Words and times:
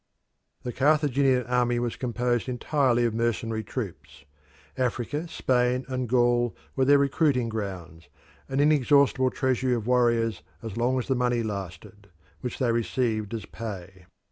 The 0.63 0.73
Carthaginian 0.73 1.45
army 1.45 1.77
was 1.77 1.95
composed 1.95 2.49
entirely 2.49 3.05
of 3.05 3.13
mercenary 3.13 3.63
troops. 3.63 4.25
Africa, 4.75 5.27
Spain 5.27 5.85
and 5.89 6.09
Gaul 6.09 6.55
were 6.75 6.85
their 6.85 6.97
recruiting 6.97 7.49
grounds, 7.49 8.09
an 8.49 8.59
inexhaustible 8.59 9.29
treasury 9.29 9.75
of 9.75 9.85
warriors 9.85 10.41
as 10.63 10.75
long 10.75 10.97
as 10.97 11.07
the 11.07 11.13
money 11.13 11.43
lasted 11.43 12.09
which 12.39 12.57
they 12.57 12.71
received 12.71 13.31
as 13.35 13.45
pay. 13.45 14.07